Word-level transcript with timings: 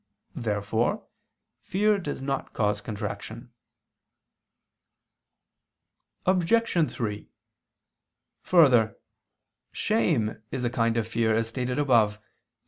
Therefore 0.33 1.05
fear 1.59 1.99
does 1.99 2.23
not 2.23 2.53
cause 2.53 2.81
contraction. 2.81 3.53
Obj. 6.25 6.91
3: 6.91 7.29
Further, 8.41 8.97
shame 9.71 10.41
is 10.49 10.63
a 10.63 10.71
kind 10.71 10.97
of 10.97 11.07
fear, 11.07 11.35
as 11.35 11.49
stated 11.49 11.77
above 11.77 12.15
(Q. 12.17 12.23